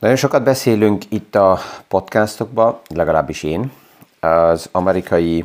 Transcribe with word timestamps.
Nagyon 0.00 0.16
sokat 0.16 0.42
beszélünk 0.42 1.04
itt 1.08 1.34
a 1.34 1.58
podcastokban, 1.88 2.80
legalábbis 2.88 3.42
én, 3.42 3.72
az 4.20 4.68
amerikai 4.72 5.44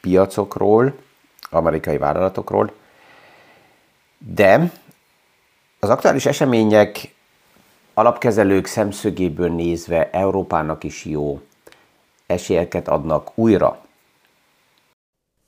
piacokról, 0.00 0.94
amerikai 1.50 1.98
vállalatokról, 1.98 2.72
de 4.18 4.70
az 5.80 5.88
aktuális 5.88 6.26
események 6.26 7.14
alapkezelők 7.94 8.66
szemszögéből 8.66 9.50
nézve 9.50 10.10
Európának 10.10 10.84
is 10.84 11.04
jó 11.04 11.40
esélyeket 12.26 12.88
adnak 12.88 13.30
újra. 13.34 13.80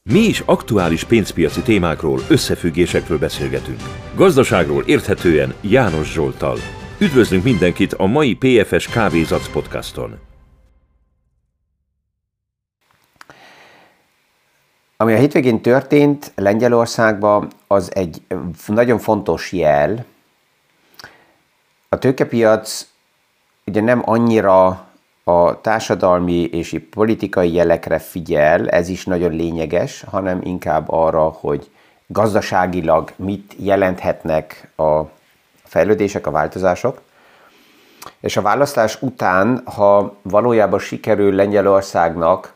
Mi 0.03 0.19
is 0.19 0.41
aktuális 0.41 1.05
pénzpiaci 1.05 1.63
témákról, 1.63 2.21
összefüggésekről 2.29 3.19
beszélgetünk. 3.19 3.81
Gazdaságról 4.15 4.83
érthetően 4.87 5.55
János 5.61 6.13
Zsoltal. 6.13 6.57
Üdvözlünk 6.99 7.45
mindenkit 7.45 7.93
a 7.93 8.07
mai 8.07 8.35
PFS 8.35 8.89
Kávézac 8.89 9.49
podcaston. 9.49 10.19
Ami 14.97 15.13
a 15.13 15.17
hétvégén 15.17 15.63
történt 15.63 16.33
Lengyelországban, 16.35 17.51
az 17.67 17.95
egy 17.95 18.23
nagyon 18.67 18.99
fontos 18.99 19.53
jel. 19.53 20.05
A 21.89 21.99
tőkepiac 21.99 22.87
ugye 23.67 23.81
nem 23.81 24.03
annyira 24.05 24.87
a 25.25 25.61
társadalmi 25.61 26.43
és 26.43 26.81
politikai 26.91 27.53
jelekre 27.53 27.99
figyel, 27.99 28.69
ez 28.69 28.89
is 28.89 29.05
nagyon 29.05 29.33
lényeges, 29.33 30.03
hanem 30.03 30.41
inkább 30.43 30.85
arra, 30.89 31.23
hogy 31.23 31.71
gazdaságilag 32.07 33.13
mit 33.17 33.55
jelenthetnek 33.59 34.71
a 34.77 35.03
fejlődések, 35.75 36.27
a 36.27 36.31
változások. 36.31 37.01
És 38.21 38.37
a 38.37 38.43
választás 38.43 39.03
után, 39.03 39.63
ha 39.65 40.17
valójában 40.23 40.79
sikerül 40.79 41.35
Lengyelországnak 41.35 42.53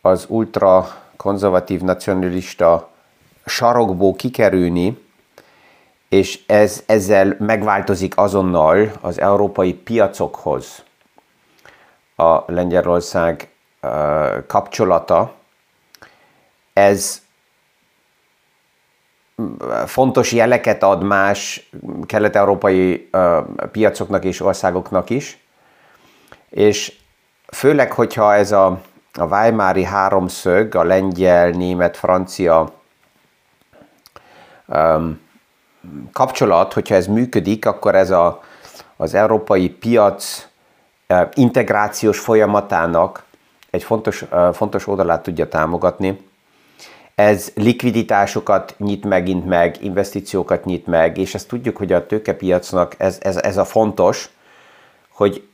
az 0.00 0.24
ultra 0.28 0.88
konzervatív 1.16 1.80
nacionalista 1.80 2.90
sarokból 3.46 4.14
kikerülni, 4.14 4.98
és 6.08 6.42
ez, 6.46 6.82
ezzel 6.86 7.36
megváltozik 7.38 8.16
azonnal 8.16 8.90
az 9.00 9.20
európai 9.20 9.74
piacokhoz 9.74 10.82
a 12.16 12.52
Lengyelország 12.52 13.48
kapcsolata. 14.46 15.32
Ez 16.72 17.22
fontos 19.86 20.32
jeleket 20.32 20.82
ad 20.82 21.02
más 21.02 21.70
kelet-európai 22.06 23.10
piacoknak 23.72 24.24
és 24.24 24.40
országoknak 24.40 25.10
is, 25.10 25.38
és 26.50 26.92
főleg, 27.52 27.92
hogyha 27.92 28.34
ez 28.34 28.52
a, 28.52 28.66
a 29.12 29.24
Weimári 29.24 29.84
háromszög, 29.84 30.74
a 30.74 30.82
lengyel, 30.82 31.50
német, 31.50 31.96
francia 31.96 32.72
um, 34.66 35.20
kapcsolat, 36.12 36.72
hogyha 36.72 36.94
ez 36.94 37.06
működik, 37.06 37.66
akkor 37.66 37.94
ez 37.94 38.10
a, 38.10 38.42
az 38.96 39.14
európai 39.14 39.68
piac 39.68 40.48
integrációs 41.34 42.18
folyamatának 42.18 43.24
egy 43.70 43.82
fontos, 43.82 44.24
fontos 44.52 44.86
oldalát 44.86 45.22
tudja 45.22 45.48
támogatni. 45.48 46.28
Ez 47.16 47.52
likviditásokat 47.54 48.74
nyit 48.78 49.04
megint 49.04 49.46
meg, 49.46 49.76
investíciókat 49.80 50.64
nyit 50.64 50.86
meg, 50.86 51.18
és 51.18 51.34
ezt 51.34 51.48
tudjuk, 51.48 51.76
hogy 51.76 51.92
a 51.92 52.06
tőkepiacnak 52.06 52.94
ez, 52.98 53.18
ez, 53.22 53.36
ez 53.36 53.56
a 53.56 53.64
fontos, 53.64 54.30
hogy 55.08 55.48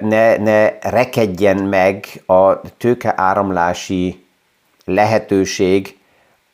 ne, 0.00 0.36
ne 0.36 0.78
rekedjen 0.78 1.56
meg 1.56 2.22
a 2.26 2.60
tőkeáramlási 2.60 4.24
lehetőség 4.84 5.98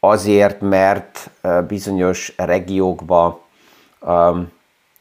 azért, 0.00 0.60
mert 0.60 1.30
bizonyos 1.68 2.32
regiókban 2.36 3.40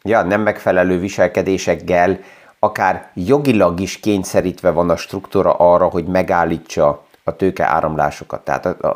ja, 0.02 0.22
nem 0.22 0.42
megfelelő 0.42 1.00
viselkedésekkel 1.00 2.19
akár 2.59 3.12
jogilag 3.14 3.80
is 3.80 4.00
kényszerítve 4.00 4.72
van 4.72 4.90
a 4.90 4.96
struktúra 4.96 5.53
arra, 5.53 5.86
hogy 5.88 6.06
megállítsa 6.06 7.08
a 7.29 7.35
tőke 7.35 7.66
áramlásokat. 7.66 8.41
Tehát 8.41 8.66
a, 8.66 8.75
a, 8.79 8.88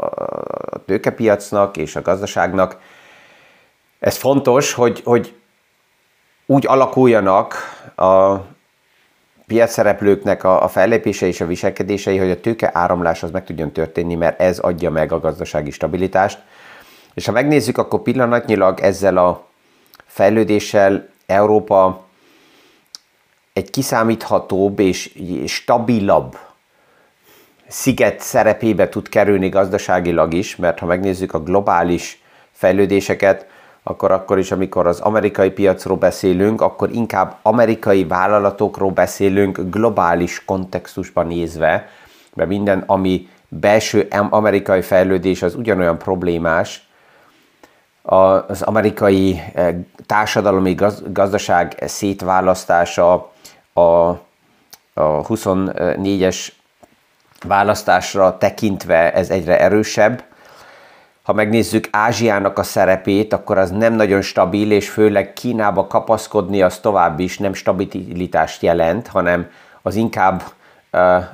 a 0.70 0.86
tőkepiacnak 0.86 1.78
és 1.78 1.96
a 1.96 2.02
gazdaságnak 2.02 2.78
ez 4.00 4.18
fontos, 4.18 4.74
hogy, 4.74 5.02
hogy 5.04 5.36
úgy 6.46 6.68
alakuljanak 6.68 7.56
a 7.96 8.36
piacszereplőknek 9.48 10.44
a, 10.44 10.64
a 10.64 10.68
fellépése 10.68 11.26
és 11.26 11.42
a 11.42 11.46
viselkedései, 11.46 12.18
hogy 12.18 12.30
a 12.30 12.40
tőke 12.40 12.70
áramlás 12.74 13.24
az 13.24 13.32
meg 13.32 13.44
tudjon 13.44 13.72
történni, 13.72 14.16
mert 14.16 14.40
ez 14.42 14.60
adja 14.60 14.90
meg 14.90 15.12
a 15.12 15.20
gazdasági 15.20 15.72
stabilitást. 15.72 16.40
És 17.14 17.26
ha 17.26 17.32
megnézzük, 17.32 17.78
akkor 17.78 18.02
pillanatnyilag 18.02 18.80
ezzel 18.80 19.18
a 19.18 19.46
fejlődéssel 20.06 21.10
Európa 21.26 22.06
egy 23.54 23.70
kiszámíthatóbb 23.70 24.80
és 24.80 25.12
stabilabb 25.46 26.38
sziget 27.68 28.20
szerepébe 28.20 28.90
tud 28.90 29.10
kerülni 29.10 29.50
gazdaságilag 29.50 30.34
is, 30.34 30.56
mert 30.56 30.80
ha 30.80 30.86
megnézzük 30.86 31.34
a 31.34 31.44
globális 31.44 32.22
fejlődéseket, 32.52 33.48
akkor 33.84 34.12
akkor 34.12 34.38
is, 34.38 34.52
amikor 34.52 34.88
az 34.88 35.00
amerikai 35.00 35.50
piacról 35.52 35.98
beszélünk, 35.98 36.62
akkor 36.62 36.92
inkább 36.92 37.36
amerikai 37.42 38.06
vállalatokról 38.06 38.92
beszélünk 38.92 39.60
globális 39.70 40.46
kontextusban 40.46 41.28
nézve, 41.28 41.88
mert 42.34 42.50
minden, 42.50 42.84
ami 42.86 43.28
belső 43.48 44.08
amerikai 44.30 44.82
fejlődés, 44.82 45.42
az 45.42 45.56
ugyanolyan 45.56 45.98
problémás, 45.98 46.88
az 48.48 48.62
amerikai 48.62 49.42
eh, 49.54 49.76
társadalmi 50.06 50.76
gazdaság 51.12 51.84
szétválasztása, 51.86 53.32
a, 53.74 53.82
a 53.82 54.18
24-es 55.28 56.48
választásra 57.44 58.38
tekintve 58.38 59.14
ez 59.14 59.30
egyre 59.30 59.60
erősebb. 59.60 60.24
Ha 61.24 61.34
megnézzük 61.34 61.88
Ázsiának 61.92 62.58
a 62.58 62.64
szerepét, 62.64 63.34
akkor 63.34 63.58
az 63.58 63.72
nem 63.72 63.94
nagyon 63.94 64.22
stabil, 64.22 64.72
és 64.72 64.90
főleg 64.90 65.34
Kínába 65.34 65.88
kapaszkodni 65.88 66.62
az 66.62 66.78
tovább 66.78 67.20
is 67.20 67.38
nem 67.38 67.54
stabilitást 67.54 68.62
jelent, 68.62 69.08
hanem 69.08 69.50
az 69.82 69.96
inkább 69.96 70.44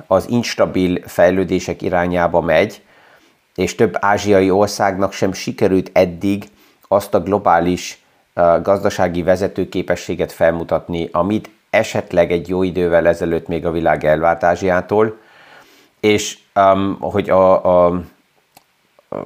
az 0.06 0.28
instabil 0.28 1.00
fejlődések 1.06 1.82
irányába 1.82 2.40
megy, 2.40 2.82
és 3.54 3.74
több 3.74 3.96
ázsiai 4.00 4.50
országnak 4.50 5.12
sem 5.12 5.32
sikerült 5.32 5.90
eddig 5.92 6.44
azt 6.88 7.14
a 7.14 7.22
globális 7.22 8.02
gazdasági 8.62 9.22
vezetőképességet 9.22 10.32
felmutatni, 10.32 11.08
amit 11.12 11.50
esetleg 11.70 12.32
egy 12.32 12.48
jó 12.48 12.62
idővel 12.62 13.08
ezelőtt 13.08 13.48
még 13.48 13.66
a 13.66 13.70
világ 13.70 14.04
elvárt 14.04 14.44
Ázsiától, 14.44 15.18
és 16.00 16.38
um, 16.54 16.96
hogy 17.00 17.30
a, 17.30 17.64
a, 17.64 17.86
a 19.08 19.16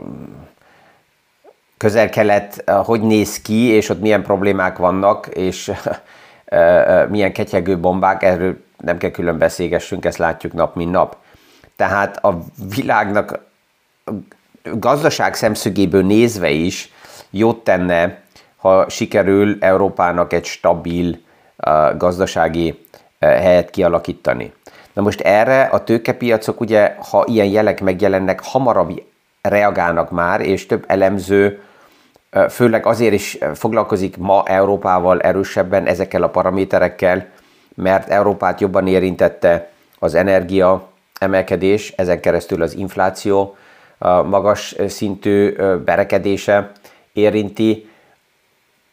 közel-kelet 1.77 2.65
uh, 2.67 2.75
hogy 2.75 3.01
néz 3.01 3.43
ki, 3.43 3.67
és 3.67 3.89
ott 3.89 4.01
milyen 4.01 4.23
problémák 4.23 4.79
vannak, 4.79 5.27
és 5.27 5.69
uh, 5.69 5.97
uh, 6.51 7.09
milyen 7.09 7.33
ketyegő 7.33 7.79
bombák, 7.79 8.23
erről 8.23 8.65
nem 8.77 8.99
kell 8.99 9.11
külön 9.11 9.39
beszélgessünk, 9.39 10.05
ezt 10.05 10.19
látjuk 10.19 10.53
nap, 10.53 10.75
mint 10.75 10.91
nap. 10.91 11.17
Tehát 11.77 12.25
a 12.25 12.39
világnak 12.75 13.39
gazdaság 14.63 15.35
szemszögéből 15.35 16.05
nézve 16.05 16.51
is 16.51 16.93
jót 17.31 17.65
tenne, 17.65 18.23
ha 18.57 18.89
sikerül 18.89 19.57
Európának 19.61 20.33
egy 20.33 20.45
stabil 20.45 21.19
gazdasági 21.97 22.87
helyet 23.21 23.71
kialakítani. 23.71 24.53
Na 24.95 25.03
most 25.03 25.21
erre 25.21 25.63
a 25.63 25.85
tőkepiacok 25.85 26.61
ugye, 26.61 26.97
ha 27.11 27.25
ilyen 27.27 27.47
jelek 27.47 27.81
megjelennek, 27.81 28.41
hamarabb 28.43 29.03
reagálnak 29.43 30.11
már, 30.11 30.41
és 30.41 30.67
több 30.67 30.85
elemző 30.87 31.63
főleg 32.51 32.87
azért 32.87 33.13
is 33.13 33.39
foglalkozik 33.55 34.17
ma 34.17 34.43
Európával 34.47 35.21
erősebben 35.21 35.87
ezekkel 35.87 36.23
a 36.23 36.29
paraméterekkel, 36.29 37.27
mert 37.75 38.09
Európát 38.09 38.61
jobban 38.61 38.87
érintette 38.87 39.71
az 39.99 40.15
energia 40.15 40.89
emelkedés, 41.19 41.93
ezen 41.97 42.21
keresztül 42.21 42.63
az 42.63 42.75
infláció 42.75 43.57
magas 44.25 44.77
szintű 44.89 45.57
berekedése 45.85 46.73
érinti, 47.13 47.89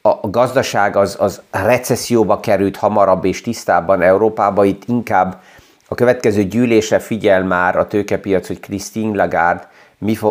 a 0.01 0.29
gazdaság 0.29 0.95
az, 0.95 1.15
az 1.19 1.41
recesszióba 1.51 2.39
került 2.39 2.77
hamarabb 2.77 3.25
és 3.25 3.41
tisztábban 3.41 4.01
Európába, 4.01 4.65
itt 4.65 4.83
inkább 4.87 5.41
a 5.91 5.95
következő 5.95 6.43
gyűlése 6.43 6.99
figyel 6.99 7.43
már 7.43 7.75
a 7.75 7.87
tőkepiac, 7.87 8.47
hogy 8.47 8.59
Christine 8.59 9.15
Lagarde 9.15 9.69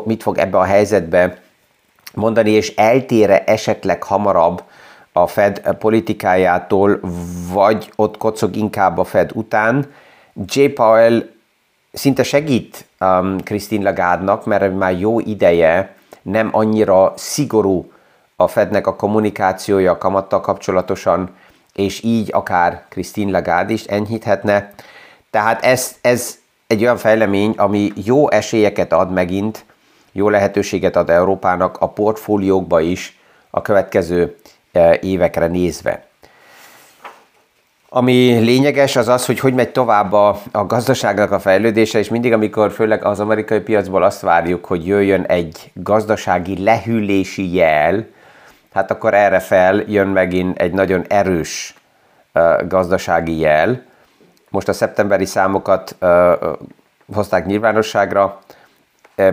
mit 0.05 0.23
fog 0.23 0.39
ebbe 0.39 0.59
a 0.59 0.65
helyzetbe 0.65 1.39
mondani, 2.15 2.51
és 2.51 2.75
eltére 2.75 3.45
esetleg 3.45 4.03
hamarabb 4.03 4.63
a 5.13 5.27
Fed 5.27 5.77
politikájától, 5.79 7.01
vagy 7.53 7.91
ott 7.97 8.17
kocog 8.17 8.57
inkább 8.57 8.99
a 8.99 9.05
Fed 9.05 9.31
után. 9.35 9.93
J. 10.47 10.65
Powell 10.65 11.23
szinte 11.93 12.23
segít 12.23 12.85
um, 13.01 13.41
Christine 13.41 13.85
Lagarde-nak, 13.85 14.47
mert 14.47 14.77
már 14.77 14.99
jó 14.99 15.21
ideje 15.21 15.95
nem 16.23 16.49
annyira 16.53 17.13
szigorú 17.17 17.93
a 18.37 18.47
Fednek 18.49 18.87
a 18.87 18.97
kommunikációja 18.97 19.91
a 19.91 19.99
kamattal 19.99 20.41
kapcsolatosan, 20.41 21.37
és 21.75 22.03
így 22.03 22.29
akár 22.33 22.85
Christine 22.89 23.31
Lagarde 23.31 23.73
is 23.73 23.85
enyhíthetne. 23.85 24.73
Tehát 25.31 25.65
ez, 25.65 25.97
ez 26.01 26.39
egy 26.67 26.83
olyan 26.83 26.97
fejlemény, 26.97 27.55
ami 27.57 27.93
jó 28.05 28.31
esélyeket 28.31 28.93
ad 28.93 29.13
megint, 29.13 29.65
jó 30.13 30.29
lehetőséget 30.29 30.97
ad 30.97 31.11
Európának 31.11 31.77
a 31.79 31.89
portfóliókba 31.89 32.81
is 32.81 33.19
a 33.51 33.63
következő 33.63 34.37
e, 34.73 34.99
évekre 35.03 35.47
nézve. 35.47 36.05
Ami 37.89 38.39
lényeges 38.39 38.97
az 38.97 39.09
az, 39.09 39.27
hogy 39.27 39.39
hogy 39.39 39.55
megy 39.55 39.73
tovább 39.73 40.13
a, 40.13 40.41
a 40.53 40.67
gazdaságnak 40.67 41.31
a 41.31 41.41
fejlődése, 41.41 41.99
és 41.99 42.09
mindig, 42.09 42.33
amikor 42.33 42.73
főleg 42.73 43.05
az 43.05 43.21
amerikai 43.21 43.61
piacból 43.61 44.03
azt 44.03 44.21
várjuk, 44.21 44.65
hogy 44.65 44.87
jöjjön 44.87 45.23
egy 45.23 45.71
gazdasági 45.75 46.63
lehűlési 46.63 47.55
jel, 47.55 48.07
hát 48.73 48.91
akkor 48.91 49.15
erre 49.15 49.39
fel 49.39 49.85
jön 49.87 50.07
megint 50.07 50.59
egy 50.59 50.73
nagyon 50.73 51.05
erős 51.09 51.75
uh, 52.35 52.67
gazdasági 52.69 53.39
jel. 53.39 53.83
Most 54.51 54.69
a 54.69 54.73
szeptemberi 54.73 55.25
számokat 55.25 55.97
uh, 56.01 56.33
hozták 57.13 57.47
nyilvánosságra, 57.47 58.41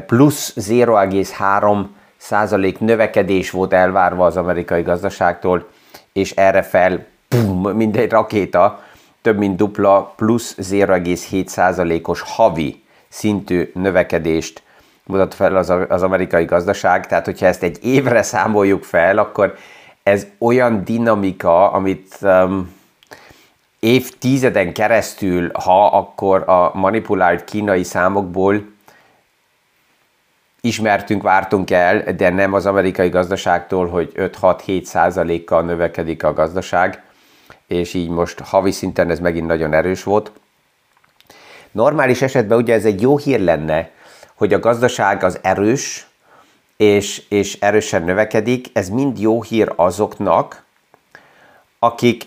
plusz 0.05 0.53
0,3 0.55 1.85
százalék 2.17 2.79
növekedés 2.79 3.51
volt 3.51 3.73
elvárva 3.73 4.25
az 4.25 4.37
amerikai 4.37 4.81
gazdaságtól, 4.81 5.67
és 6.13 6.31
erre 6.31 6.61
fel, 6.61 7.05
pum, 7.27 7.69
mint 7.69 7.97
egy 7.97 8.11
rakéta, 8.11 8.83
több 9.21 9.37
mint 9.37 9.57
dupla, 9.57 10.13
plusz 10.15 10.55
0,7 10.61 11.47
százalékos 11.47 12.21
havi 12.21 12.83
szintű 13.07 13.71
növekedést 13.73 14.61
mutat 15.03 15.33
fel 15.33 15.55
az, 15.55 15.73
az 15.89 16.03
amerikai 16.03 16.45
gazdaság, 16.45 17.07
tehát 17.07 17.25
hogyha 17.25 17.45
ezt 17.45 17.63
egy 17.63 17.77
évre 17.81 18.21
számoljuk 18.21 18.83
fel, 18.83 19.17
akkor 19.17 19.55
ez 20.03 20.27
olyan 20.37 20.83
dinamika, 20.83 21.71
amit 21.71 22.17
um, 22.21 22.75
évtizeden 23.79 24.73
keresztül, 24.73 25.51
ha 25.53 25.85
akkor 25.87 26.49
a 26.49 26.71
manipulált 26.73 27.43
kínai 27.43 27.83
számokból 27.83 28.75
ismertünk, 30.61 31.21
vártunk 31.21 31.71
el, 31.71 32.03
de 32.13 32.29
nem 32.29 32.53
az 32.53 32.65
amerikai 32.65 33.09
gazdaságtól, 33.09 33.87
hogy 33.87 34.11
5-6-7 34.15 34.83
százalékkal 34.83 35.61
növekedik 35.61 36.23
a 36.23 36.33
gazdaság, 36.33 37.03
és 37.67 37.93
így 37.93 38.09
most 38.09 38.39
havi 38.39 38.71
szinten 38.71 39.09
ez 39.09 39.19
megint 39.19 39.47
nagyon 39.47 39.73
erős 39.73 40.03
volt. 40.03 40.31
Normális 41.71 42.21
esetben 42.21 42.57
ugye 42.57 42.73
ez 42.73 42.85
egy 42.85 43.01
jó 43.01 43.17
hír 43.17 43.39
lenne, 43.39 43.89
hogy 44.33 44.53
a 44.53 44.59
gazdaság 44.59 45.23
az 45.23 45.39
erős, 45.41 46.07
és, 46.77 47.23
és 47.29 47.59
erősen 47.59 48.03
növekedik, 48.03 48.67
ez 48.73 48.89
mind 48.89 49.19
jó 49.19 49.43
hír 49.43 49.73
azoknak, 49.75 50.63
akik 51.79 52.23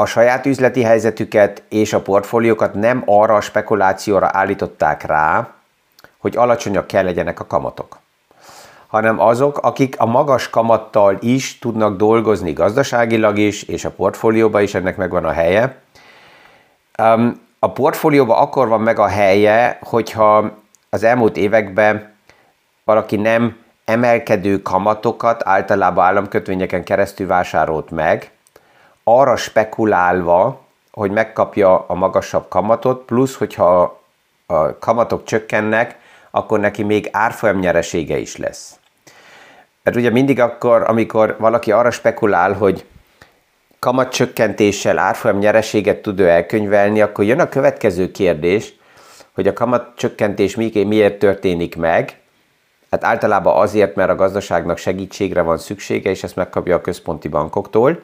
a 0.00 0.06
saját 0.06 0.46
üzleti 0.46 0.82
helyzetüket 0.82 1.62
és 1.68 1.92
a 1.92 2.00
portfóliókat 2.00 2.74
nem 2.74 3.02
arra 3.06 3.34
a 3.34 3.40
spekulációra 3.40 4.28
állították 4.32 5.02
rá, 5.02 5.48
hogy 6.18 6.36
alacsonyak 6.36 6.86
kell 6.86 7.04
legyenek 7.04 7.40
a 7.40 7.46
kamatok, 7.46 7.98
hanem 8.86 9.20
azok, 9.20 9.58
akik 9.58 9.94
a 9.98 10.06
magas 10.06 10.50
kamattal 10.50 11.16
is 11.20 11.58
tudnak 11.58 11.96
dolgozni 11.96 12.52
gazdaságilag 12.52 13.38
is, 13.38 13.62
és 13.62 13.84
a 13.84 13.90
portfólióban 13.90 14.62
is 14.62 14.74
ennek 14.74 14.96
megvan 14.96 15.24
a 15.24 15.32
helye. 15.32 15.76
A 17.58 17.72
portfólióban 17.72 18.38
akkor 18.38 18.68
van 18.68 18.80
meg 18.80 18.98
a 18.98 19.06
helye, 19.06 19.78
hogyha 19.82 20.50
az 20.90 21.02
elmúlt 21.02 21.36
években 21.36 22.12
valaki 22.84 23.16
nem 23.16 23.56
emelkedő 23.84 24.62
kamatokat 24.62 25.42
általában 25.44 26.04
államkötvényeken 26.04 26.84
keresztül 26.84 27.26
vásárolt 27.26 27.90
meg, 27.90 28.30
arra 29.18 29.36
spekulálva, 29.36 30.60
hogy 30.90 31.10
megkapja 31.10 31.84
a 31.86 31.94
magasabb 31.94 32.48
kamatot, 32.48 33.04
plusz, 33.04 33.36
hogyha 33.36 34.00
a 34.46 34.78
kamatok 34.78 35.24
csökkennek, 35.24 35.98
akkor 36.30 36.60
neki 36.60 36.82
még 36.82 37.08
árfolyam 37.12 37.58
nyeresége 37.58 38.16
is 38.16 38.36
lesz. 38.36 38.78
Mert 39.82 39.96
ugye 39.96 40.10
mindig 40.10 40.40
akkor, 40.40 40.82
amikor 40.86 41.36
valaki 41.38 41.72
arra 41.72 41.90
spekulál, 41.90 42.52
hogy 42.52 42.84
kamatcsökkentéssel 43.78 44.98
árfolyam 44.98 45.38
nyereséget 45.38 46.02
tud 46.02 46.20
ő 46.20 46.28
elkönyvelni, 46.28 47.00
akkor 47.00 47.24
jön 47.24 47.40
a 47.40 47.48
következő 47.48 48.10
kérdés, 48.10 48.74
hogy 49.34 49.46
a 49.46 49.52
kamatcsökkentés 49.52 50.54
miért 50.54 51.18
történik 51.18 51.76
meg. 51.76 52.18
Hát 52.90 53.04
általában 53.04 53.56
azért, 53.56 53.94
mert 53.94 54.10
a 54.10 54.14
gazdaságnak 54.14 54.78
segítségre 54.78 55.42
van 55.42 55.58
szüksége, 55.58 56.10
és 56.10 56.22
ezt 56.22 56.36
megkapja 56.36 56.76
a 56.76 56.80
központi 56.80 57.28
bankoktól. 57.28 58.02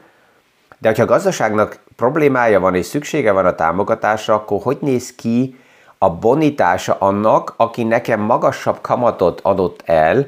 De 0.78 0.88
hogyha 0.88 1.02
a 1.02 1.06
gazdaságnak 1.06 1.78
problémája 1.96 2.61
van 2.61 2.75
és 2.75 2.87
szüksége 2.87 3.32
van 3.32 3.46
a 3.46 3.55
támogatásra, 3.55 4.34
akkor 4.34 4.61
hogy 4.62 4.78
néz 4.81 5.14
ki 5.14 5.56
a 5.99 6.11
bonitása 6.11 6.96
annak, 6.99 7.55
aki 7.56 7.84
nekem 7.84 8.20
magasabb 8.20 8.78
kamatot 8.81 9.40
adott 9.43 9.82
el, 9.84 10.26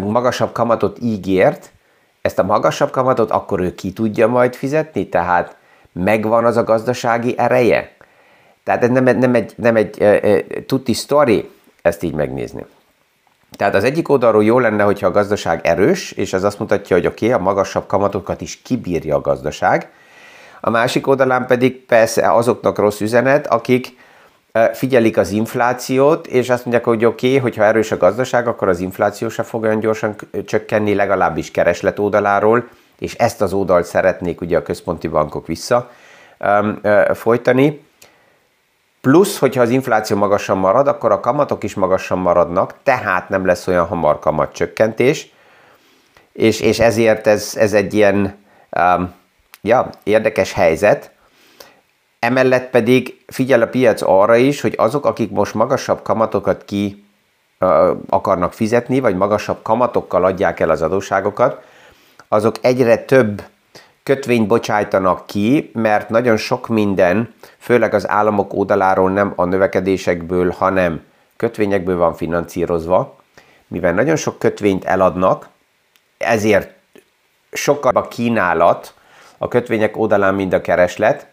magasabb 0.00 0.52
kamatot 0.52 0.98
ígért, 1.00 1.72
ezt 2.22 2.38
a 2.38 2.42
magasabb 2.42 2.90
kamatot 2.90 3.30
akkor 3.30 3.60
ő 3.60 3.74
ki 3.74 3.92
tudja 3.92 4.28
majd 4.28 4.54
fizetni, 4.54 5.08
tehát 5.08 5.56
megvan 5.92 6.44
az 6.44 6.56
a 6.56 6.64
gazdasági 6.64 7.38
ereje. 7.38 7.92
Tehát 8.64 8.82
ez 8.82 8.88
nem, 8.88 9.04
nem 9.04 9.34
egy, 9.34 9.52
nem 9.56 9.76
egy 9.76 10.02
e, 10.02 10.04
e, 10.06 10.42
tuti 10.66 10.92
sztori 10.92 11.50
ezt 11.82 12.02
így 12.02 12.14
megnézni. 12.14 12.64
Tehát 13.56 13.74
az 13.74 13.84
egyik 13.84 14.08
oldalról 14.08 14.44
jó 14.44 14.58
lenne, 14.58 14.82
hogyha 14.82 15.06
a 15.06 15.10
gazdaság 15.10 15.66
erős, 15.66 16.12
és 16.12 16.32
ez 16.32 16.44
azt 16.44 16.58
mutatja, 16.58 16.96
hogy 16.96 17.06
oké, 17.06 17.26
okay, 17.26 17.38
a 17.38 17.42
magasabb 17.42 17.86
kamatokat 17.86 18.40
is 18.40 18.62
kibírja 18.62 19.16
a 19.16 19.20
gazdaság. 19.20 19.90
A 20.60 20.70
másik 20.70 21.06
oldalán 21.06 21.46
pedig 21.46 21.84
persze 21.84 22.32
azoknak 22.32 22.78
rossz 22.78 23.00
üzenet, 23.00 23.46
akik 23.46 23.96
figyelik 24.72 25.16
az 25.16 25.30
inflációt, 25.30 26.26
és 26.26 26.50
azt 26.50 26.64
mondják, 26.64 26.84
hogy 26.84 27.04
oké, 27.04 27.26
okay, 27.26 27.38
hogyha 27.38 27.64
erős 27.64 27.92
a 27.92 27.96
gazdaság, 27.96 28.46
akkor 28.46 28.68
az 28.68 28.80
infláció 28.80 29.28
se 29.28 29.42
fog 29.42 29.62
olyan 29.62 29.80
gyorsan 29.80 30.14
csökkenni, 30.46 30.94
legalábbis 30.94 31.50
kereslet 31.50 31.98
oldaláról, 31.98 32.68
és 32.98 33.14
ezt 33.14 33.40
az 33.40 33.52
oldalt 33.52 33.84
szeretnék 33.84 34.40
ugye 34.40 34.56
a 34.56 34.62
központi 34.62 35.08
bankok 35.08 35.46
vissza 35.46 35.90
folytani. 37.14 37.84
Plusz, 39.04 39.38
hogyha 39.38 39.62
az 39.62 39.70
infláció 39.70 40.16
magasan 40.16 40.58
marad, 40.58 40.88
akkor 40.88 41.12
a 41.12 41.20
kamatok 41.20 41.64
is 41.64 41.74
magasan 41.74 42.18
maradnak, 42.18 42.74
tehát 42.82 43.28
nem 43.28 43.46
lesz 43.46 43.66
olyan 43.66 43.86
hamar 43.86 44.18
kamatcsökkentés, 44.18 45.32
és, 46.32 46.60
és 46.60 46.78
ezért 46.78 47.26
ez, 47.26 47.52
ez 47.56 47.72
egy 47.72 47.94
ilyen 47.94 48.38
um, 48.76 49.14
ja, 49.60 49.90
érdekes 50.02 50.52
helyzet, 50.52 51.12
Emellett 52.24 52.70
pedig 52.70 53.24
figyel 53.26 53.62
a 53.62 53.66
piac 53.66 54.02
arra 54.02 54.36
is, 54.36 54.60
hogy 54.60 54.74
azok, 54.76 55.06
akik 55.06 55.30
most 55.30 55.54
magasabb 55.54 56.02
kamatokat 56.02 56.64
ki 56.64 57.04
akarnak 58.08 58.52
fizetni, 58.52 59.00
vagy 59.00 59.16
magasabb 59.16 59.58
kamatokkal 59.62 60.24
adják 60.24 60.60
el 60.60 60.70
az 60.70 60.82
adóságokat, 60.82 61.62
azok 62.28 62.56
egyre 62.60 62.96
több 62.96 63.42
kötvényt 64.04 64.46
bocsájtanak 64.46 65.26
ki, 65.26 65.70
mert 65.74 66.08
nagyon 66.08 66.36
sok 66.36 66.68
minden, 66.68 67.34
főleg 67.58 67.94
az 67.94 68.08
államok 68.08 68.54
oldaláról 68.54 69.10
nem 69.10 69.32
a 69.36 69.44
növekedésekből, 69.44 70.50
hanem 70.50 71.04
kötvényekből 71.36 71.96
van 71.96 72.14
finanszírozva, 72.14 73.16
mivel 73.66 73.92
nagyon 73.92 74.16
sok 74.16 74.38
kötvényt 74.38 74.84
eladnak, 74.84 75.48
ezért 76.18 76.70
sokkal 77.52 77.92
a 77.94 78.08
kínálat 78.08 78.94
a 79.38 79.48
kötvények 79.48 79.96
oldalán, 79.96 80.34
mint 80.34 80.52
a 80.52 80.60
kereslet, 80.60 81.26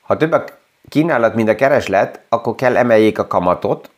ha 0.00 0.16
több 0.16 0.32
a 0.32 0.44
kínálat, 0.88 1.34
mint 1.34 1.48
a 1.48 1.54
kereslet, 1.54 2.20
akkor 2.28 2.54
kell 2.54 2.76
emeljék 2.76 3.18
a 3.18 3.26
kamatot, 3.26 3.90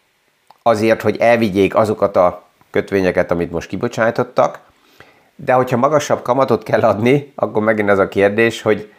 azért, 0.63 1.03
hogy 1.03 1.17
elvigyék 1.17 1.75
azokat 1.75 2.17
a 2.17 2.43
kötvényeket, 2.71 3.31
amit 3.31 3.51
most 3.51 3.69
kibocsájtottak, 3.69 4.59
de 5.45 5.53
hogyha 5.53 5.77
magasabb 5.77 6.23
kamatot 6.23 6.63
kell 6.63 6.81
adni, 6.81 7.33
akkor 7.35 7.63
megint 7.63 7.91
az 7.91 7.99
a 7.99 8.09
kérdés, 8.09 8.63
hogy 8.63 8.93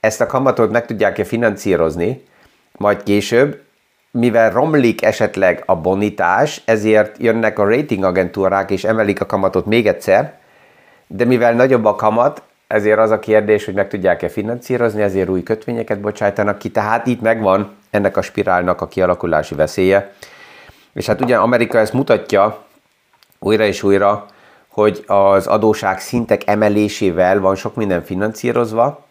ezt 0.00 0.20
a 0.20 0.26
kamatot 0.26 0.70
meg 0.70 0.86
tudják-e 0.86 1.24
financírozni, 1.24 2.22
majd 2.72 3.02
később, 3.02 3.62
mivel 4.10 4.50
romlik 4.50 5.04
esetleg 5.04 5.62
a 5.66 5.76
bonitás, 5.76 6.62
ezért 6.64 7.16
jönnek 7.18 7.58
a 7.58 7.68
ratingagentúrák 7.68 8.70
és 8.70 8.84
emelik 8.84 9.20
a 9.20 9.26
kamatot 9.26 9.66
még 9.66 9.86
egyszer, 9.86 10.38
de 11.06 11.24
mivel 11.24 11.54
nagyobb 11.54 11.84
a 11.84 11.94
kamat, 11.94 12.42
ezért 12.66 12.98
az 12.98 13.10
a 13.10 13.18
kérdés, 13.18 13.64
hogy 13.64 13.74
meg 13.74 13.88
tudják-e 13.88 14.28
finanszírozni, 14.28 15.02
ezért 15.02 15.28
új 15.28 15.42
kötvényeket 15.42 16.00
bocsájtanak 16.00 16.58
ki, 16.58 16.70
tehát 16.70 17.06
itt 17.06 17.20
megvan 17.20 17.74
ennek 17.90 18.16
a 18.16 18.22
spirálnak 18.22 18.80
a 18.80 18.88
kialakulási 18.88 19.54
veszélye. 19.54 20.12
És 20.92 21.06
hát 21.06 21.20
ugye 21.20 21.36
Amerika 21.36 21.78
ezt 21.78 21.92
mutatja 21.92 22.64
újra 23.38 23.64
és 23.64 23.82
újra, 23.82 24.26
hogy 24.74 25.04
az 25.06 25.46
adóság 25.46 26.00
szintek 26.00 26.42
emelésével 26.46 27.40
van 27.40 27.54
sok 27.54 27.74
minden 27.74 28.04
finanszírozva. 28.04 29.04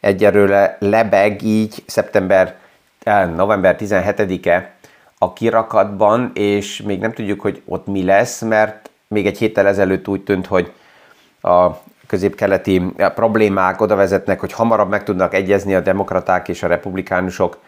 Egyelőre 0.00 0.76
lebeg 0.78 1.42
így 1.42 1.82
szeptember, 1.86 2.56
eh, 3.02 3.30
november 3.34 3.76
17-e 3.76 4.72
a 5.18 5.32
kirakatban, 5.32 6.30
és 6.34 6.82
még 6.82 7.00
nem 7.00 7.12
tudjuk, 7.12 7.40
hogy 7.40 7.62
ott 7.64 7.86
mi 7.86 8.04
lesz, 8.04 8.40
mert 8.40 8.90
még 9.08 9.26
egy 9.26 9.38
héttel 9.38 9.66
ezelőtt 9.66 10.08
úgy 10.08 10.22
tűnt, 10.22 10.46
hogy 10.46 10.72
a 11.40 11.70
közép-keleti 12.06 12.82
problémák 13.14 13.80
oda 13.80 13.94
vezetnek, 13.94 14.40
hogy 14.40 14.52
hamarabb 14.52 14.88
meg 14.88 15.04
tudnak 15.04 15.34
egyezni 15.34 15.74
a 15.74 15.80
demokraták 15.80 16.48
és 16.48 16.62
a 16.62 16.66
republikánusok 16.66 17.58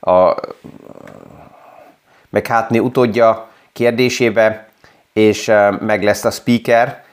a 0.00 0.34
McCartney 2.28 2.78
utódja 2.78 3.48
kérdésébe, 3.72 4.71
és 5.12 5.52
meg 5.80 6.02
lesz 6.02 6.24
a 6.24 6.30
speaker. 6.30 7.04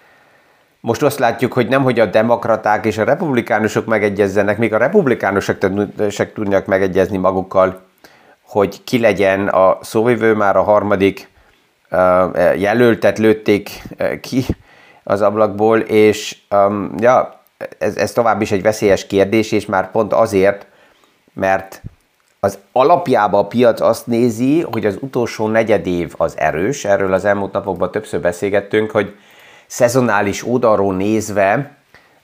Most 0.81 1.03
azt 1.03 1.19
látjuk, 1.19 1.53
hogy 1.53 1.67
nem, 1.67 1.83
hogy 1.83 1.99
a 1.99 2.05
demokraták 2.05 2.85
és 2.85 2.97
a 2.97 3.03
republikánusok 3.03 3.85
megegyezzenek, 3.85 4.57
még 4.57 4.73
a 4.73 4.77
republikánusok 4.77 5.57
se 6.09 6.31
tudnak 6.31 6.65
megegyezni 6.65 7.17
magukkal, 7.17 7.81
hogy 8.41 8.83
ki 8.83 8.99
legyen 8.99 9.47
a 9.47 9.77
szóvivő, 9.81 10.33
már 10.33 10.57
a 10.57 10.63
harmadik 10.63 11.29
jelöltet 12.55 13.17
lőtték 13.17 13.81
ki 14.21 14.45
az 15.03 15.21
ablakból, 15.21 15.79
és 15.79 16.37
ja, 16.97 17.43
ez, 17.77 17.97
ez 17.97 18.11
tovább 18.11 18.41
is 18.41 18.51
egy 18.51 18.61
veszélyes 18.61 19.07
kérdés, 19.07 19.51
és 19.51 19.65
már 19.65 19.91
pont 19.91 20.13
azért, 20.13 20.67
mert 21.33 21.81
az 22.39 22.57
alapjában 22.71 23.43
a 23.43 23.47
piac 23.47 23.81
azt 23.81 24.07
nézi, 24.07 24.61
hogy 24.61 24.85
az 24.85 24.97
utolsó 24.99 25.47
negyed 25.47 25.87
év 25.87 26.13
az 26.17 26.37
erős, 26.37 26.85
erről 26.85 27.13
az 27.13 27.25
elmúlt 27.25 27.51
napokban 27.51 27.91
többször 27.91 28.21
beszélgettünk, 28.21 28.91
hogy 28.91 29.15
szezonális 29.67 30.47
oldalról 30.47 30.95
nézve 30.95 31.77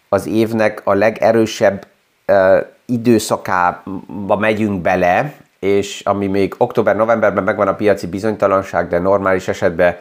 az 0.10 0.27
évnek 0.27 0.81
a 0.84 0.93
legerősebb 0.93 1.88
uh, 2.27 2.65
időszakába 2.86 4.36
megyünk 4.39 4.81
bele, 4.81 5.34
és 5.60 6.01
ami 6.01 6.27
még 6.27 6.55
október-novemberben 6.57 7.43
megvan 7.43 7.67
a 7.67 7.75
piaci 7.75 8.07
bizonytalanság, 8.07 8.88
de 8.88 9.00
normális 9.00 9.48
esetben 9.48 9.98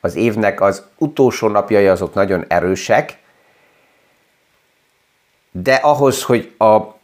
az 0.00 0.16
évnek 0.16 0.60
az 0.60 0.82
utolsó 0.98 1.48
napjai 1.48 1.86
azok 1.86 2.14
nagyon 2.14 2.44
erősek, 2.48 3.18
de 5.50 5.74
ahhoz, 5.74 6.22
hogy 6.22 6.54
a, 6.58 6.97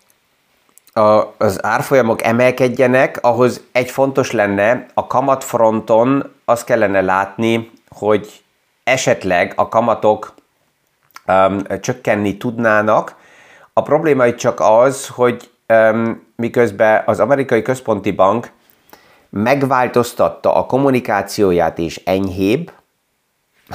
a, 0.95 1.35
az 1.39 1.65
árfolyamok 1.65 2.23
emelkedjenek, 2.23 3.19
ahhoz 3.23 3.61
egy 3.73 3.91
fontos 3.91 4.31
lenne, 4.31 4.87
a 4.95 5.07
kamatfronton 5.07 6.33
azt 6.45 6.65
kellene 6.65 7.01
látni, 7.01 7.71
hogy 7.89 8.43
esetleg 8.85 9.53
a 9.57 9.69
kamatok 9.69 10.35
um, 11.27 11.63
csökkenni 11.81 12.37
tudnának. 12.37 13.17
A 13.73 13.83
probléma 13.83 14.27
itt 14.27 14.37
csak 14.37 14.61
az, 14.61 15.09
hogy 15.09 15.51
um, 15.69 16.27
miközben 16.37 17.03
az 17.07 17.21
amerikai 17.21 17.63
központi 17.63 18.11
bank 18.11 18.51
megváltoztatta 19.31 20.55
a 20.55 20.67
kommunikációját 20.67 21.79
és 21.79 22.01
enyhébb, 22.05 22.73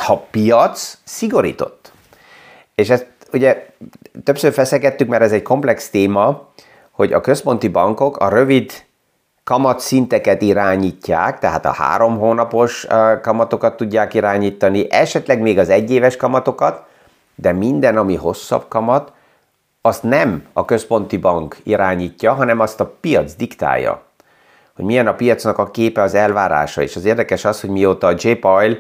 a 0.08 0.18
piac 0.18 0.98
szigorított. 1.04 1.92
És 2.76 2.90
ezt 2.90 3.08
ugye 3.34 3.68
többször 4.24 4.54
feszegettük, 4.54 5.08
mert 5.08 5.24
ez 5.24 5.32
egy 5.32 5.42
komplex 5.42 5.90
téma, 5.90 6.48
hogy 7.00 7.14
a 7.14 7.22
központi 7.22 7.68
bankok 7.68 8.18
a 8.18 8.30
rövid 8.30 8.72
kamatszinteket 9.44 10.42
irányítják, 10.42 11.40
tehát 11.40 11.66
a 11.66 11.72
három 11.72 12.18
hónapos 12.18 12.88
kamatokat 13.22 13.78
tudják 13.78 14.14
irányítani, 14.14 14.92
esetleg 14.92 15.42
még 15.42 15.60
az 15.60 15.70
egyéves 15.70 16.16
kamatokat, 16.16 16.84
de 17.36 17.52
minden, 17.52 17.98
ami 17.98 18.16
hosszabb 18.16 18.66
kamat, 18.68 19.12
azt 19.82 20.04
nem 20.04 20.44
a 20.54 20.66
központi 20.66 21.18
bank 21.18 21.58
irányítja, 21.64 22.34
hanem 22.34 22.60
azt 22.60 22.80
a 22.80 22.94
piac 23.00 23.34
diktálja. 23.36 24.02
Hogy 24.76 24.86
milyen 24.86 25.08
a 25.08 25.14
piacnak 25.14 25.58
a 25.58 25.72
képe, 25.72 26.02
az 26.02 26.14
elvárása. 26.14 26.82
És 26.82 26.96
az 26.96 27.06
érdekes 27.06 27.46
az, 27.46 27.62
hogy 27.62 27.70
mióta 27.70 28.08
a 28.08 28.16
J. 28.18 28.32
Powell 28.32 28.78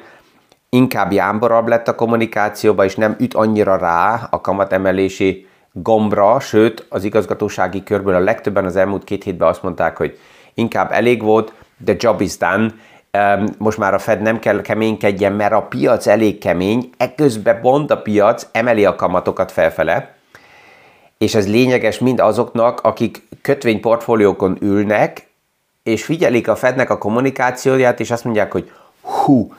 inkább 0.69 1.11
jámborabb 1.11 1.67
lett 1.67 1.87
a 1.87 1.95
kommunikációba, 1.95 2.85
és 2.85 2.95
nem 2.95 3.15
üt 3.19 3.33
annyira 3.33 3.77
rá 3.77 4.27
a 4.29 4.41
kamatemelési 4.41 5.48
gombra, 5.71 6.39
sőt 6.39 6.85
az 6.89 7.03
igazgatósági 7.03 7.83
körből 7.83 8.15
a 8.15 8.19
legtöbben 8.19 8.65
az 8.65 8.75
elmúlt 8.75 9.03
két 9.03 9.23
hétben 9.23 9.47
azt 9.47 9.63
mondták, 9.63 9.97
hogy 9.97 10.17
inkább 10.53 10.91
elég 10.91 11.21
volt, 11.21 11.53
the 11.85 11.95
job 11.97 12.21
is 12.21 12.37
done, 12.37 12.67
most 13.57 13.77
már 13.77 13.93
a 13.93 13.99
Fed 13.99 14.21
nem 14.21 14.39
kell 14.39 14.61
keménykedjen, 14.61 15.33
mert 15.33 15.53
a 15.53 15.61
piac 15.61 16.07
elég 16.07 16.37
kemény, 16.37 16.89
ekközben 16.97 17.61
pont 17.61 17.91
a 17.91 18.01
piac 18.01 18.47
emeli 18.51 18.85
a 18.85 18.95
kamatokat 18.95 19.51
felfele, 19.51 20.15
és 21.17 21.35
ez 21.35 21.47
lényeges 21.47 21.99
mind 21.99 22.19
azoknak, 22.19 22.81
akik 22.81 23.27
kötvényportfóliókon 23.41 24.57
ülnek, 24.61 25.27
és 25.83 26.03
figyelik 26.05 26.47
a 26.47 26.55
Fednek 26.55 26.89
a 26.89 26.97
kommunikációját, 26.97 27.99
és 27.99 28.11
azt 28.11 28.23
mondják, 28.23 28.51
hogy 28.51 28.71
hú, 29.01 29.53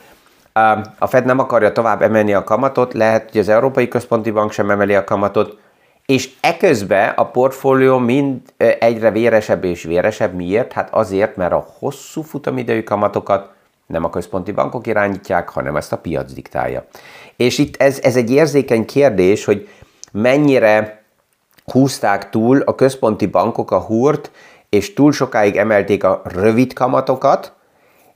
a 0.99 1.07
Fed 1.07 1.25
nem 1.25 1.38
akarja 1.38 1.73
tovább 1.73 2.02
emelni 2.02 2.35
a 2.35 2.45
kamatot, 2.45 2.95
lehet, 2.95 3.31
hogy 3.31 3.40
az 3.40 3.49
Európai 3.49 3.88
Központi 3.88 4.31
Bank 4.31 4.52
sem 4.52 4.71
emeli 4.71 4.95
a 4.95 5.05
kamatot, 5.05 5.59
és 6.11 6.31
eközben 6.40 7.12
a 7.17 7.25
portfólió 7.25 7.99
mind 7.99 8.40
egyre 8.79 9.11
véresebb 9.11 9.64
és 9.64 9.83
véresebb. 9.83 10.35
Miért? 10.35 10.73
Hát 10.73 10.95
azért, 10.95 11.37
mert 11.37 11.52
a 11.52 11.67
hosszú 11.79 12.23
futamidejű 12.23 12.83
kamatokat 12.83 13.52
nem 13.87 14.05
a 14.05 14.11
központi 14.11 14.52
bankok 14.52 14.87
irányítják, 14.87 15.49
hanem 15.49 15.76
ezt 15.76 15.93
a 15.93 15.99
piac 15.99 16.33
diktálja. 16.33 16.85
És 17.37 17.59
itt 17.59 17.76
ez, 17.76 17.99
ez 18.02 18.17
egy 18.17 18.31
érzékeny 18.31 18.85
kérdés, 18.85 19.45
hogy 19.45 19.69
mennyire 20.12 21.02
húzták 21.64 22.31
túl 22.31 22.61
a 22.61 22.75
központi 22.75 23.26
bankok 23.26 23.71
a 23.71 23.81
húrt, 23.81 24.31
és 24.69 24.95
túl 24.95 25.12
sokáig 25.12 25.57
emelték 25.57 26.05
a 26.05 26.23
rövid 26.25 26.73
kamatokat, 26.73 27.52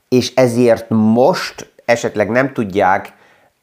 és 0.09 0.33
ezért 0.33 0.85
most 0.89 1.73
esetleg 1.85 2.29
nem 2.29 2.53
tudják 2.53 3.13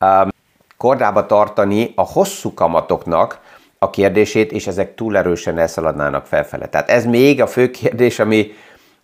um, 0.01 0.29
kordába 0.77 1.27
tartani 1.27 1.93
a 1.97 2.03
hosszú 2.03 2.55
kamatoknak 2.55 3.42
a 3.83 3.91
kérdését, 3.91 4.53
és 4.53 4.67
ezek 4.67 4.95
túl 4.95 5.17
erősen 5.17 5.59
elszaladnának 5.59 6.27
felfele. 6.27 6.67
Tehát 6.67 6.91
ez 6.91 7.05
még 7.05 7.43
a 7.43 7.47
fő 7.47 7.71
kérdés, 7.71 8.19
ami 8.19 8.53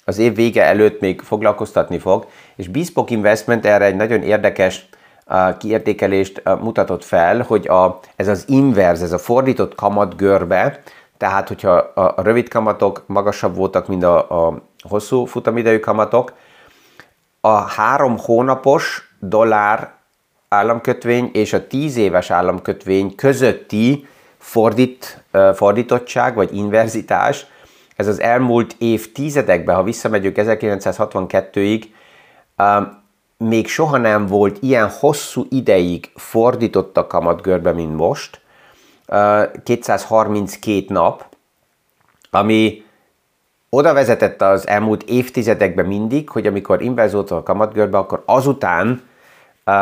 az 0.04 0.18
év 0.18 0.35
vége 0.35 0.64
előtt 0.64 1.00
még 1.00 1.20
foglalkoztatni 1.20 1.99
fog, 1.99 2.26
és 2.56 2.68
Bespoke 2.68 3.14
Investment 3.14 3.66
erre 3.66 3.85
egy 3.85 3.97
nagyon 3.97 4.23
érdekes 4.23 4.88
kiértékelést 5.58 6.42
mutatott 6.61 7.04
fel, 7.04 7.42
hogy 7.42 7.68
a, 7.68 8.00
ez 8.16 8.28
az 8.28 8.44
inverz, 8.49 9.02
ez 9.02 9.12
a 9.12 9.18
fordított 9.18 9.75
kamatgörbe, 9.75 10.80
tehát 11.16 11.49
hogyha 11.49 11.73
a, 11.76 12.23
rövid 12.23 12.49
kamatok 12.49 13.04
magasabb 13.06 13.56
voltak, 13.56 13.88
mint 13.88 14.02
a, 14.04 14.47
a 14.47 14.62
hosszú 14.88 15.25
futamidejű 15.25 15.78
kamatok, 15.78 16.32
a 17.40 17.56
három 17.56 18.18
hónapos 18.18 19.14
dollár 19.20 19.92
államkötvény 20.49 21.30
és 21.32 21.52
a 21.52 21.66
10 21.66 21.97
éves 21.97 22.30
államkötvény 22.30 23.14
közötti 23.14 24.06
fordít, 24.48 25.24
fordítottság 25.54 26.34
vagy 26.34 26.56
inverzitás, 26.56 27.46
ez 27.96 28.06
az 28.06 28.20
elmúlt 28.20 28.74
évtizedekben, 28.78 29.74
ha 29.74 29.82
visszamegyünk 29.82 30.36
1962-ig, 30.38 31.84
még 33.36 33.68
soha 33.68 33.96
nem 33.96 34.26
volt 34.26 34.56
ilyen 34.60 34.88
hosszú 34.88 35.46
ideig 35.50 36.10
fordított 36.14 36.96
a 36.96 37.06
kamatgörbe, 37.06 37.72
mint 37.72 37.96
most, 37.96 38.40
232 39.62 40.84
nap, 40.88 41.26
ami 42.30 42.84
oda 43.70 43.92
vezetett 43.92 44.42
az 44.42 44.68
elmúlt 44.68 45.02
évtizedekben 45.02 45.86
mindig, 45.86 46.28
hogy 46.28 46.46
amikor 46.46 46.82
inverzolt 46.82 47.30
a 47.30 47.42
kamatgörbe, 47.42 47.98
akkor 47.98 48.22
azután 48.26 49.02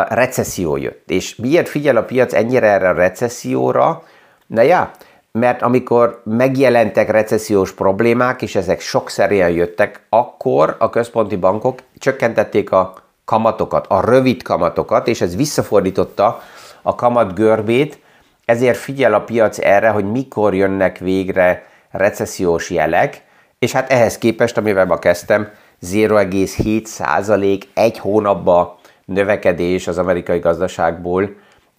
recesszió 0.08 0.76
jött. 0.76 1.11
És 1.11 1.37
miért 1.37 1.68
figyel 1.68 1.96
a 1.96 2.04
piac 2.04 2.32
ennyire 2.32 2.66
erre 2.66 2.88
a 2.88 2.94
recesszióra? 2.94 4.02
Na 4.47 4.62
ja, 4.62 4.91
mert 5.33 5.62
amikor 5.62 6.21
megjelentek 6.25 7.11
recessziós 7.11 7.73
problémák, 7.73 8.43
és 8.43 8.55
ezek 8.55 8.81
sokszerűen 8.81 9.50
jöttek, 9.50 10.00
akkor 10.09 10.76
a 10.79 10.91
központi 10.91 11.37
bankok 11.37 11.79
csökkentették 11.99 12.73
a 12.73 12.95
kamatokat, 13.25 13.87
a 13.87 14.00
rövid 14.00 14.43
kamatokat, 14.43 15.09
és 15.09 15.21
ez 15.21 15.37
visszafordította 15.37 16.43
a 16.83 16.95
kamat 16.95 17.35
görbét, 17.35 17.99
ezért 18.45 18.76
figyel 18.76 19.15
a 19.15 19.21
piac 19.21 19.59
erre, 19.59 19.88
hogy 19.88 20.11
mikor 20.11 20.55
jönnek 20.55 20.99
végre 20.99 21.67
recessziós 21.91 22.71
jelek, 22.71 23.23
és 23.59 23.73
hát 23.73 23.91
ehhez 23.91 24.19
képest, 24.19 24.57
amivel 24.57 24.87
ma 24.87 24.99
kezdtem, 24.99 25.49
0,7 25.87 26.85
százalék 26.85 27.69
egy 27.75 27.99
hónapban 27.99 28.75
növekedés 29.05 29.87
az 29.87 29.99
amerikai 29.99 30.38
gazdaságból, 30.38 31.31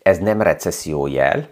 ez 0.02 0.18
nem 0.18 0.42
recesszió 0.42 1.08
jel. 1.08 1.48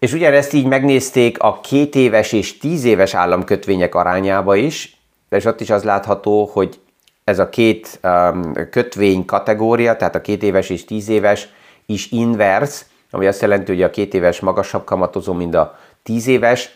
És 0.00 0.12
ugyanezt 0.12 0.52
így 0.52 0.66
megnézték 0.66 1.42
a 1.42 1.60
két 1.60 1.94
éves 1.94 2.32
és 2.32 2.58
tíz 2.58 2.84
éves 2.84 3.14
államkötvények 3.14 3.94
arányába 3.94 4.56
is, 4.56 4.96
és 5.28 5.44
ott 5.44 5.60
is 5.60 5.70
az 5.70 5.82
látható, 5.82 6.50
hogy 6.52 6.80
ez 7.24 7.38
a 7.38 7.48
két 7.48 8.00
um, 8.02 8.52
kötvény 8.70 9.24
kategória, 9.24 9.96
tehát 9.96 10.14
a 10.14 10.20
két 10.20 10.42
éves 10.42 10.70
és 10.70 10.84
tíz 10.84 11.08
éves 11.08 11.48
is 11.86 12.10
invers, 12.10 12.84
ami 13.10 13.26
azt 13.26 13.40
jelenti, 13.40 13.72
hogy 13.72 13.82
a 13.82 13.90
két 13.90 14.14
éves 14.14 14.40
magasabb 14.40 14.84
kamatozó, 14.84 15.32
mint 15.32 15.54
a 15.54 15.78
10 16.02 16.26
éves. 16.26 16.70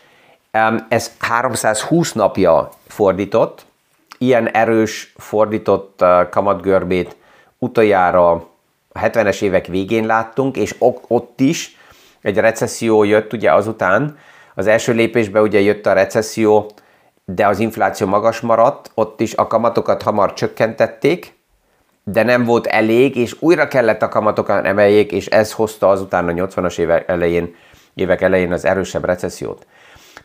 Ez 0.87 1.11
320 1.19 2.11
napja 2.11 2.69
fordított, 2.87 3.65
ilyen 4.17 4.47
erős 4.47 5.13
fordított 5.17 6.03
kamatgörbét 6.29 7.15
utoljára 7.57 8.31
a 8.31 8.49
70-es 8.93 9.41
évek 9.41 9.65
végén 9.65 10.05
láttunk, 10.05 10.57
és 10.57 10.75
ott 11.07 11.39
is 11.39 11.77
egy 12.25 12.37
recesszió 12.37 13.03
jött 13.03 13.33
ugye 13.33 13.53
azután. 13.53 14.17
Az 14.55 14.67
első 14.67 14.93
lépésben 14.93 15.41
ugye 15.41 15.59
jött 15.59 15.85
a 15.85 15.93
recesszió, 15.93 16.71
de 17.25 17.47
az 17.47 17.59
infláció 17.59 18.07
magas 18.07 18.39
maradt, 18.39 18.91
ott 18.93 19.19
is 19.19 19.35
a 19.35 19.47
kamatokat 19.47 20.01
hamar 20.01 20.33
csökkentették, 20.33 21.33
de 22.03 22.23
nem 22.23 22.43
volt 22.43 22.65
elég, 22.65 23.15
és 23.15 23.35
újra 23.39 23.67
kellett 23.67 24.01
a 24.01 24.09
kamatokat 24.09 24.65
emeljék, 24.65 25.11
és 25.11 25.25
ez 25.25 25.51
hozta 25.51 25.89
azután 25.89 26.27
a 26.27 26.31
80-as 26.31 26.79
évek 26.79 27.09
elején, 27.09 27.55
évek 27.93 28.21
elején 28.21 28.51
az 28.51 28.65
erősebb 28.65 29.05
recessziót. 29.05 29.65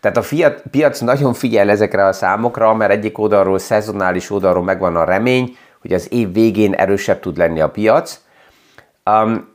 Tehát 0.00 0.16
a 0.16 0.22
fiat, 0.22 0.62
piac 0.70 1.00
nagyon 1.00 1.34
figyel 1.34 1.70
ezekre 1.70 2.06
a 2.06 2.12
számokra, 2.12 2.74
mert 2.74 2.92
egyik 2.92 3.18
oldalról, 3.18 3.58
szezonális 3.58 4.30
oldalról 4.30 4.62
megvan 4.62 4.96
a 4.96 5.04
remény, 5.04 5.56
hogy 5.80 5.92
az 5.92 6.12
év 6.12 6.32
végén 6.32 6.72
erősebb 6.74 7.20
tud 7.20 7.36
lenni 7.36 7.60
a 7.60 7.70
piac. 7.70 8.20
Um, 9.04 9.49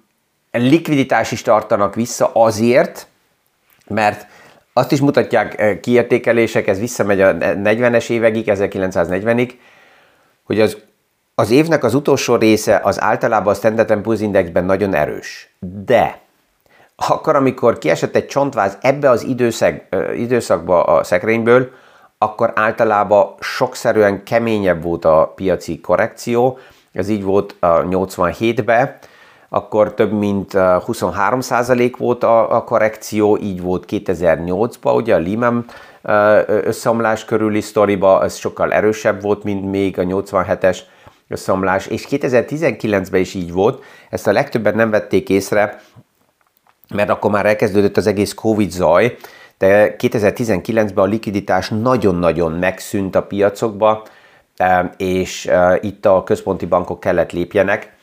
likviditás 0.61 1.31
is 1.31 1.41
tartanak 1.41 1.95
vissza 1.95 2.31
azért, 2.33 3.07
mert 3.87 4.27
azt 4.73 4.91
is 4.91 4.99
mutatják 4.99 5.59
eh, 5.59 5.77
kiértékelések, 5.79 6.67
ez 6.67 6.79
visszamegy 6.79 7.21
a 7.21 7.33
40-es 7.37 8.09
évekig, 8.09 8.45
1940-ig, 8.47 9.51
hogy 10.43 10.61
az, 10.61 10.77
az 11.35 11.51
évnek 11.51 11.83
az 11.83 11.93
utolsó 11.93 12.35
része 12.35 12.79
az 12.83 13.01
általában 13.01 13.53
a 13.53 13.55
Standard 13.55 14.01
Poor's 14.03 14.19
Indexben 14.19 14.65
nagyon 14.65 14.93
erős. 14.93 15.55
De 15.85 16.19
akkor, 16.95 17.35
amikor 17.35 17.77
kiesett 17.77 18.15
egy 18.15 18.27
csontváz 18.27 18.77
ebbe 18.81 19.09
az 19.09 19.23
időszak, 19.23 19.81
időszakba 20.15 20.83
a 20.83 21.03
szekrényből, 21.03 21.71
akkor 22.17 22.51
általában 22.55 23.35
sokszerűen 23.39 24.23
keményebb 24.23 24.83
volt 24.83 25.05
a 25.05 25.31
piaci 25.35 25.79
korrekció, 25.79 26.57
ez 26.91 27.09
így 27.09 27.23
volt 27.23 27.55
a 27.59 27.67
87-ben, 27.67 28.97
akkor 29.55 29.93
több 29.93 30.11
mint 30.11 30.51
23% 30.53 31.93
volt 31.97 32.23
a, 32.23 32.55
a 32.55 32.63
korrekció, 32.63 33.37
így 33.37 33.61
volt 33.61 33.85
2008-ban, 33.87 34.95
ugye 34.95 35.15
a 35.15 35.19
Lehman 35.19 35.65
összeomlás 36.45 37.25
körüli 37.25 37.61
sztoriba, 37.61 38.23
ez 38.23 38.35
sokkal 38.35 38.73
erősebb 38.73 39.21
volt, 39.21 39.43
mint 39.43 39.69
még 39.71 39.99
a 39.99 40.03
87-es 40.03 40.79
összeomlás, 41.27 41.87
és 41.87 42.07
2019-ben 42.09 43.21
is 43.21 43.33
így 43.33 43.51
volt, 43.51 43.83
ezt 44.09 44.27
a 44.27 44.31
legtöbben 44.31 44.75
nem 44.75 44.89
vették 44.89 45.29
észre, 45.29 45.81
mert 46.93 47.09
akkor 47.09 47.31
már 47.31 47.45
elkezdődött 47.45 47.97
az 47.97 48.07
egész 48.07 48.33
Covid 48.33 48.71
zaj, 48.71 49.17
de 49.57 49.95
2019-ben 49.97 51.03
a 51.05 51.07
likviditás 51.07 51.69
nagyon-nagyon 51.69 52.51
megszűnt 52.51 53.15
a 53.15 53.23
piacokba, 53.23 54.03
és 54.97 55.51
itt 55.81 56.05
a 56.05 56.23
központi 56.23 56.65
bankok 56.65 56.99
kellett 56.99 57.31
lépjenek. 57.31 57.93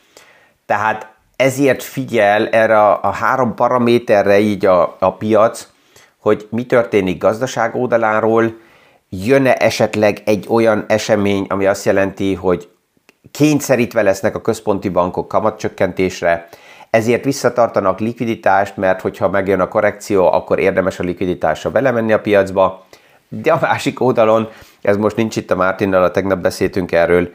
Tehát 0.65 1.12
ezért 1.35 1.83
figyel 1.83 2.47
erre 2.47 2.91
a 2.91 3.11
három 3.11 3.55
paraméterre 3.55 4.39
így 4.39 4.65
a, 4.65 4.95
a 4.99 5.13
piac, 5.13 5.67
hogy 6.17 6.47
mi 6.51 6.65
történik 6.65 7.17
gazdaság 7.17 7.75
oldaláról, 7.75 8.57
jön-e 9.09 9.55
esetleg 9.59 10.21
egy 10.25 10.45
olyan 10.49 10.85
esemény, 10.87 11.45
ami 11.49 11.65
azt 11.65 11.85
jelenti, 11.85 12.33
hogy 12.33 12.69
kényszerítve 13.31 14.01
lesznek 14.01 14.35
a 14.35 14.41
központi 14.41 14.89
bankok 14.89 15.27
kamatcsökkentésre, 15.27 16.49
ezért 16.89 17.23
visszatartanak 17.23 17.99
likviditást, 17.99 18.77
mert 18.77 19.01
hogyha 19.01 19.29
megjön 19.29 19.59
a 19.59 19.67
korrekció, 19.67 20.31
akkor 20.31 20.59
érdemes 20.59 20.99
a 20.99 21.03
likviditásra 21.03 21.71
belemenni 21.71 22.13
a 22.13 22.19
piacba. 22.19 22.85
De 23.27 23.51
a 23.51 23.59
másik 23.61 24.01
oldalon, 24.01 24.49
ez 24.81 24.97
most 24.97 25.15
nincs 25.15 25.35
itt 25.35 25.51
a 25.51 25.55
Mártinnal, 25.55 26.03
a 26.03 26.11
tegnap 26.11 26.39
beszéltünk 26.39 26.91
erről, 26.91 27.29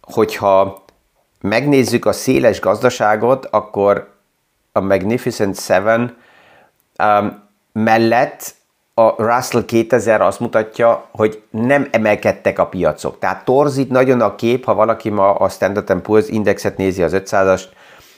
hogyha 0.00 0.81
megnézzük 1.42 2.06
a 2.06 2.12
széles 2.12 2.60
gazdaságot, 2.60 3.46
akkor 3.50 4.08
a 4.72 4.80
Magnificent 4.80 5.60
Seven 5.60 6.16
mellett 7.72 8.54
a 8.94 9.22
Russell 9.22 9.64
2000 9.64 10.20
azt 10.20 10.40
mutatja, 10.40 11.08
hogy 11.12 11.42
nem 11.50 11.88
emelkedtek 11.90 12.58
a 12.58 12.66
piacok. 12.66 13.18
Tehát 13.18 13.44
torzít 13.44 13.90
nagyon 13.90 14.20
a 14.20 14.34
kép, 14.34 14.64
ha 14.64 14.74
valaki 14.74 15.10
ma 15.10 15.34
a 15.34 15.48
Standard 15.48 16.00
Poor's 16.02 16.26
indexet 16.28 16.76
nézi, 16.76 17.02
az 17.02 17.12
500-ast, 17.14 17.64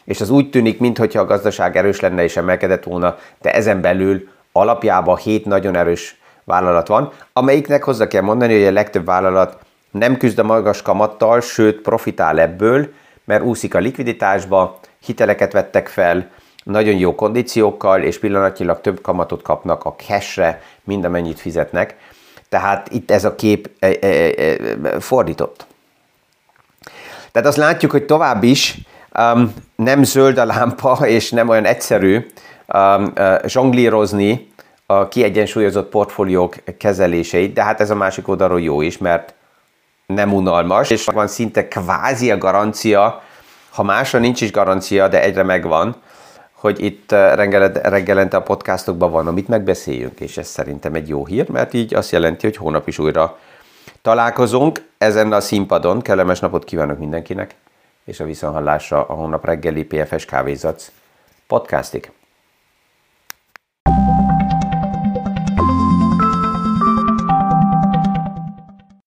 és 0.04 0.20
az 0.20 0.30
úgy 0.30 0.50
tűnik, 0.50 0.80
mintha 0.80 1.20
a 1.20 1.24
gazdaság 1.24 1.76
erős 1.76 2.00
lenne 2.00 2.22
és 2.22 2.36
emelkedett 2.36 2.84
volna, 2.84 3.16
de 3.40 3.54
ezen 3.54 3.80
belül 3.80 4.28
alapjában 4.52 5.16
hét 5.16 5.44
nagyon 5.44 5.76
erős 5.76 6.20
vállalat 6.44 6.88
van, 6.88 7.12
amelyiknek 7.32 7.84
hozzá 7.84 8.06
kell 8.06 8.22
mondani, 8.22 8.52
hogy 8.52 8.66
a 8.66 8.72
legtöbb 8.72 9.04
vállalat 9.04 9.58
nem 9.90 10.16
küzd 10.16 10.38
a 10.38 10.42
magas 10.42 10.82
kamattal, 10.82 11.40
sőt 11.40 11.80
profitál 11.80 12.40
ebből, 12.40 12.88
mert 13.24 13.42
úszik 13.42 13.74
a 13.74 13.78
likviditásba, 13.78 14.78
hiteleket 15.04 15.52
vettek 15.52 15.88
fel, 15.88 16.30
nagyon 16.64 16.94
jó 16.94 17.14
kondíciókkal, 17.14 18.02
és 18.02 18.18
pillanatnyilag 18.18 18.80
több 18.80 19.00
kamatot 19.00 19.42
kapnak 19.42 19.84
a 19.84 19.94
cashre, 20.06 20.62
mint 20.84 21.04
amennyit 21.04 21.40
fizetnek. 21.40 21.96
Tehát 22.48 22.88
itt 22.92 23.10
ez 23.10 23.24
a 23.24 23.34
kép 23.34 23.70
e, 23.78 23.96
e, 24.00 24.06
e, 24.06 25.00
fordított. 25.00 25.66
Tehát 27.32 27.48
azt 27.48 27.56
látjuk, 27.56 27.90
hogy 27.90 28.04
tovább 28.04 28.42
is 28.42 28.78
um, 29.18 29.54
nem 29.76 30.02
zöld 30.02 30.38
a 30.38 30.44
lámpa, 30.44 30.98
és 31.06 31.30
nem 31.30 31.48
olyan 31.48 31.64
egyszerű 31.64 32.26
um, 32.74 33.12
zsonglírozni 33.46 34.52
a 34.86 35.08
kiegyensúlyozott 35.08 35.88
portfóliók 35.88 36.56
kezeléseit, 36.78 37.52
de 37.52 37.62
hát 37.62 37.80
ez 37.80 37.90
a 37.90 37.94
másik 37.94 38.28
oldalról 38.28 38.60
jó 38.60 38.80
is, 38.80 38.98
mert 38.98 39.34
nem 40.06 40.34
unalmas, 40.34 40.90
és 40.90 41.04
van 41.04 41.26
szinte 41.26 41.68
kvázi 41.68 42.30
a 42.30 42.38
garancia, 42.38 43.22
ha 43.70 43.82
másra 43.82 44.18
nincs 44.18 44.40
is 44.40 44.50
garancia, 44.50 45.08
de 45.08 45.22
egyre 45.22 45.42
megvan, 45.42 45.96
hogy 46.52 46.84
itt 46.84 47.12
uh, 47.12 47.34
reggelente 47.82 48.36
a 48.36 48.42
podcastokban 48.42 49.10
van, 49.10 49.26
amit 49.26 49.48
megbeszéljünk, 49.48 50.20
és 50.20 50.36
ez 50.36 50.46
szerintem 50.46 50.94
egy 50.94 51.08
jó 51.08 51.26
hír, 51.26 51.48
mert 51.48 51.74
így 51.74 51.94
azt 51.94 52.10
jelenti, 52.10 52.46
hogy 52.46 52.56
hónap 52.56 52.88
is 52.88 52.98
újra 52.98 53.38
találkozunk 54.02 54.88
ezen 54.98 55.32
a 55.32 55.40
színpadon. 55.40 56.02
Kellemes 56.02 56.40
napot 56.40 56.64
kívánok 56.64 56.98
mindenkinek! 56.98 57.54
és 58.04 58.20
a 58.20 58.24
viszonhallásra 58.24 59.06
a 59.06 59.12
hónap 59.12 59.44
reggeli 59.44 59.84
PFS 59.84 60.24
Kávézac 60.24 60.90
podcastig. 61.46 62.12